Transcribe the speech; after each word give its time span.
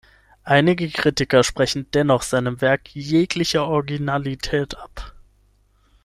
Einige 0.45 0.89
Kritiker 0.89 1.43
sprechen 1.43 1.85
dennoch 1.93 2.23
seinem 2.23 2.59
Werk 2.59 2.89
jegliche 2.95 3.63
Originalität 3.67 4.75
ab. 4.75 5.13